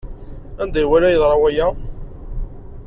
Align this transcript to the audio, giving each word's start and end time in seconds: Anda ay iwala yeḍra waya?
Anda 0.61 0.77
ay 0.79 0.85
iwala 0.85 1.09
yeḍra 1.13 1.37
waya? 1.41 1.67